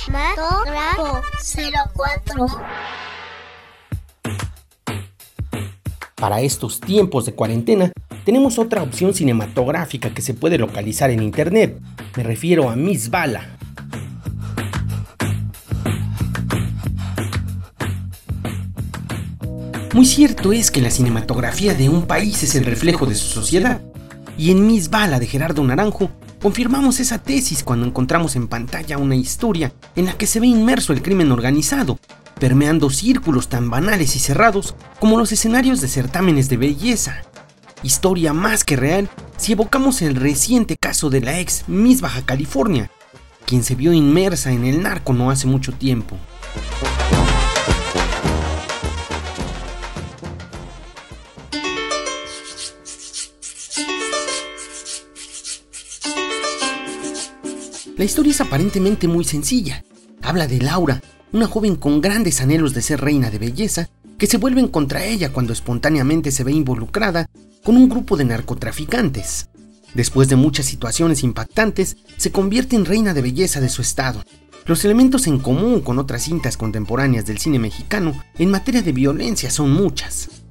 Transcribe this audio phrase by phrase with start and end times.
[0.00, 1.22] Cinematógrafo
[1.94, 2.46] 04.
[6.16, 7.92] Para estos tiempos de cuarentena,
[8.24, 11.78] tenemos otra opción cinematográfica que se puede localizar en internet.
[12.16, 13.56] Me refiero a Miss Bala.
[19.92, 23.82] Muy cierto es que la cinematografía de un país es el reflejo de su sociedad.
[24.38, 26.10] Y en Miss Bala de Gerardo Naranjo
[26.42, 30.92] confirmamos esa tesis cuando encontramos en pantalla una historia en la que se ve inmerso
[30.92, 32.00] el crimen organizado,
[32.40, 37.22] permeando círculos tan banales y cerrados como los escenarios de certámenes de belleza.
[37.84, 42.90] Historia más que real si evocamos el reciente caso de la ex Miss Baja California,
[43.46, 46.16] quien se vio inmersa en el narco no hace mucho tiempo.
[57.98, 59.84] La historia es aparentemente muy sencilla.
[60.22, 64.38] Habla de Laura, una joven con grandes anhelos de ser reina de belleza, que se
[64.38, 67.28] vuelven contra ella cuando espontáneamente se ve involucrada
[67.62, 69.50] con un grupo de narcotraficantes.
[69.92, 74.24] Después de muchas situaciones impactantes, se convierte en reina de belleza de su estado.
[74.64, 79.50] Los elementos en común con otras cintas contemporáneas del cine mexicano en materia de violencia
[79.50, 80.41] son muchas.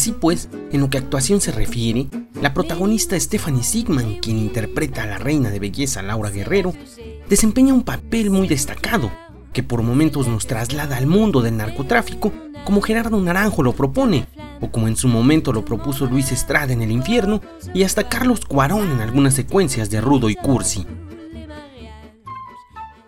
[0.00, 2.06] Así pues, en lo que a actuación se refiere,
[2.40, 6.72] la protagonista Stephanie Sigman, quien interpreta a la reina de belleza Laura Guerrero,
[7.28, 9.12] desempeña un papel muy destacado,
[9.52, 12.32] que por momentos nos traslada al mundo del narcotráfico,
[12.64, 14.26] como Gerardo Naranjo lo propone,
[14.62, 17.42] o como en su momento lo propuso Luis Estrada en El Infierno,
[17.74, 20.86] y hasta Carlos Cuarón en algunas secuencias de Rudo y Cursi.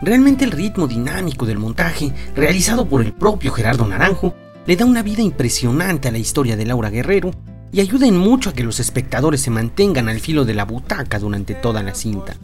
[0.00, 4.34] Realmente el ritmo dinámico del montaje, realizado por el propio Gerardo Naranjo,
[4.68, 7.30] le da una vida impresionante a la historia de Laura Guerrero
[7.72, 11.18] y ayuda en mucho a que los espectadores se mantengan al filo de la butaca
[11.18, 12.36] durante toda la cinta.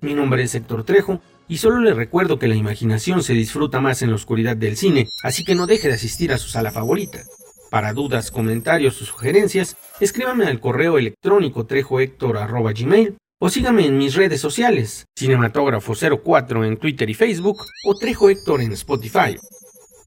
[0.00, 4.02] Mi nombre es Héctor Trejo y solo le recuerdo que la imaginación se disfruta más
[4.02, 7.24] en la oscuridad del cine, así que no deje de asistir a su sala favorita.
[7.72, 14.40] Para dudas, comentarios o sugerencias, escríbame al correo electrónico trejohector.gmail o sígame en mis redes
[14.40, 19.36] sociales, Cinematógrafo04 en Twitter y Facebook o Trejo Héctor en Spotify.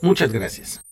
[0.00, 0.85] Muchas gracias.